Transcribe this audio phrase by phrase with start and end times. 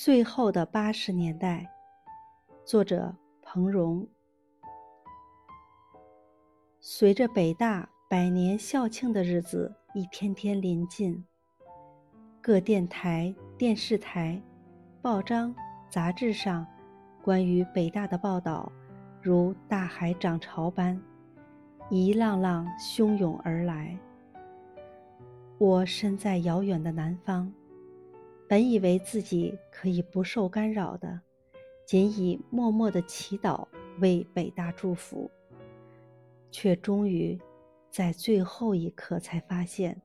[0.00, 1.68] 最后的八十年代，
[2.64, 3.12] 作者
[3.42, 4.06] 彭荣。
[6.78, 11.24] 随着北大百年校庆的日子一天天临近，
[12.40, 14.40] 各电台、电视台、
[15.02, 15.52] 报章、
[15.90, 16.64] 杂志上
[17.20, 18.70] 关于北大的报道，
[19.20, 20.96] 如大海涨潮般，
[21.90, 23.98] 一浪浪汹涌而来。
[25.58, 27.52] 我身在遥远的南方。
[28.48, 31.20] 本以为自己可以不受干扰的，
[31.84, 33.68] 仅以默默的祈祷
[34.00, 35.30] 为北大祝福，
[36.50, 37.38] 却终于
[37.90, 40.00] 在最后一刻才发现，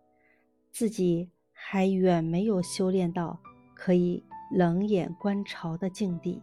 [0.72, 3.40] 自己还远没有修炼到
[3.74, 6.42] 可以冷眼观潮的境地。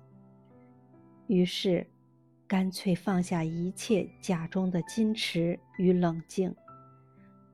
[1.27, 1.87] 于是，
[2.49, 6.55] 干脆放下一切假装的矜持与冷静，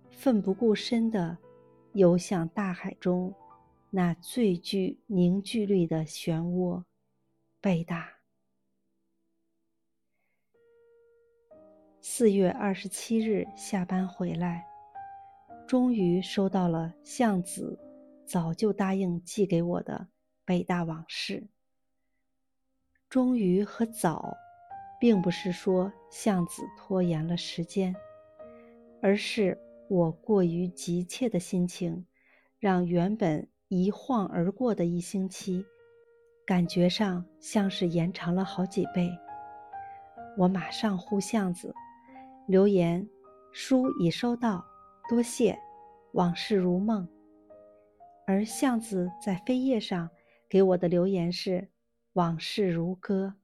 [0.09, 1.37] 奋不顾身地
[1.95, 3.34] 游向大海中。
[3.96, 6.84] 那最具凝聚力的漩涡，
[7.62, 8.18] 北大。
[12.02, 14.66] 四月二十七日下班回来，
[15.66, 17.80] 终于收到了向子
[18.26, 20.09] 早就答应寄给我的
[20.45, 21.48] 北大往事。
[23.09, 24.37] 终于和早，
[25.01, 27.96] 并不是说向子拖延了时间，
[29.01, 32.04] 而是我过于急切的心情，
[32.59, 33.48] 让原本。
[33.68, 35.66] 一晃而过的一星期，
[36.46, 39.10] 感觉上像是延长了好几倍。
[40.38, 41.74] 我马上呼巷子
[42.46, 43.04] 留言
[43.50, 44.64] ：“书已收到，
[45.08, 45.58] 多谢，
[46.12, 47.08] 往事如梦。”
[48.24, 50.08] 而巷子在扉页上
[50.48, 51.68] 给我的留言是
[52.14, 53.34] ：“往事如歌。”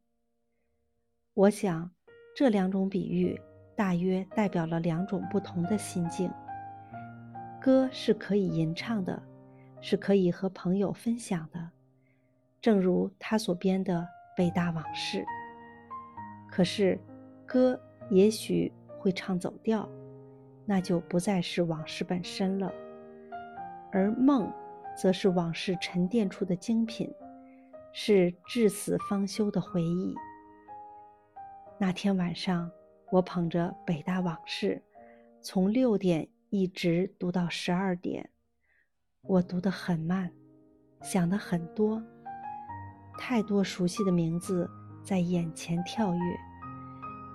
[1.34, 1.91] 我想，
[2.36, 3.41] 这两种比喻
[3.75, 6.31] 大约代表了两种不同的心境。
[7.61, 9.20] 歌是可以吟唱的。
[9.83, 11.71] 是可以和朋友分享的，
[12.61, 14.01] 正如他所编的
[14.37, 15.19] 《北大往事》。
[16.49, 16.99] 可是，
[17.45, 17.79] 歌
[18.09, 19.89] 也许会唱走调，
[20.65, 22.73] 那就不再是往事本身了。
[23.91, 24.51] 而梦，
[24.97, 27.13] 则是往事沉淀出的精品，
[27.92, 30.15] 是至死方休的回忆。
[31.79, 32.71] 那天晚上，
[33.11, 34.77] 我捧着《北大往事》，
[35.41, 38.31] 从六点一直读到十二点。
[39.29, 40.29] 我读得很慢，
[41.01, 42.03] 想的很多，
[43.17, 44.69] 太多熟悉的名字
[45.05, 46.21] 在眼前跳跃，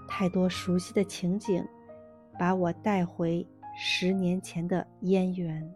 [0.06, 1.66] 太多熟悉的情景，
[2.38, 5.74] 把我带回十年前的燕园。